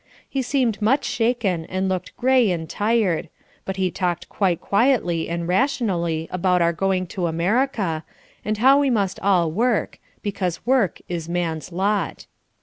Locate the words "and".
1.65-1.87, 2.49-2.67, 5.29-5.47, 8.43-8.57